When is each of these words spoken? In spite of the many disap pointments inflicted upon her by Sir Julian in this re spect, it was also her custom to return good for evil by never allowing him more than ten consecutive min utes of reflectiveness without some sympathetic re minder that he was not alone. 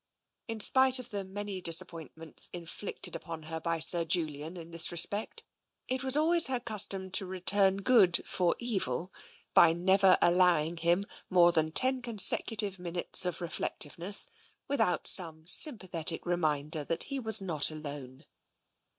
In 0.47 0.59
spite 0.61 0.97
of 0.97 1.11
the 1.11 1.23
many 1.23 1.61
disap 1.61 1.89
pointments 1.89 2.49
inflicted 2.51 3.15
upon 3.15 3.43
her 3.43 3.59
by 3.59 3.79
Sir 3.79 4.03
Julian 4.03 4.57
in 4.57 4.71
this 4.71 4.91
re 4.91 4.97
spect, 4.97 5.43
it 5.87 6.03
was 6.03 6.17
also 6.17 6.53
her 6.53 6.59
custom 6.59 7.11
to 7.11 7.25
return 7.27 7.77
good 7.83 8.23
for 8.27 8.55
evil 8.57 9.13
by 9.53 9.73
never 9.73 10.17
allowing 10.19 10.77
him 10.77 11.05
more 11.29 11.51
than 11.51 11.71
ten 11.71 12.01
consecutive 12.01 12.79
min 12.79 12.95
utes 12.95 13.27
of 13.27 13.41
reflectiveness 13.41 14.27
without 14.67 15.05
some 15.05 15.45
sympathetic 15.45 16.25
re 16.25 16.35
minder 16.35 16.83
that 16.83 17.03
he 17.03 17.19
was 17.19 17.39
not 17.39 17.69
alone. 17.69 18.25